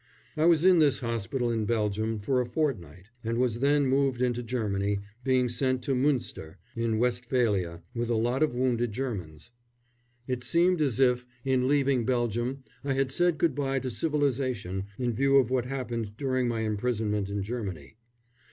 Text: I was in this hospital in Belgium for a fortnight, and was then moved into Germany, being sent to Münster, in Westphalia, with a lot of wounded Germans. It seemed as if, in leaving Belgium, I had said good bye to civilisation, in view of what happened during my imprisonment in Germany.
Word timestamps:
I 0.35 0.45
was 0.47 0.65
in 0.65 0.79
this 0.79 1.01
hospital 1.01 1.51
in 1.51 1.65
Belgium 1.67 2.17
for 2.17 2.41
a 2.41 2.45
fortnight, 2.47 3.09
and 3.23 3.37
was 3.37 3.59
then 3.59 3.85
moved 3.85 4.19
into 4.19 4.41
Germany, 4.41 4.97
being 5.23 5.47
sent 5.47 5.83
to 5.83 5.93
Münster, 5.93 6.55
in 6.75 6.97
Westphalia, 6.97 7.83
with 7.93 8.09
a 8.09 8.15
lot 8.15 8.41
of 8.41 8.55
wounded 8.55 8.93
Germans. 8.93 9.51
It 10.27 10.43
seemed 10.43 10.81
as 10.81 10.99
if, 10.99 11.27
in 11.45 11.67
leaving 11.67 12.03
Belgium, 12.03 12.63
I 12.83 12.93
had 12.93 13.11
said 13.11 13.37
good 13.37 13.53
bye 13.53 13.77
to 13.77 13.91
civilisation, 13.91 14.85
in 14.97 15.13
view 15.13 15.35
of 15.35 15.51
what 15.51 15.65
happened 15.65 16.17
during 16.17 16.47
my 16.47 16.61
imprisonment 16.61 17.29
in 17.29 17.43
Germany. 17.43 17.95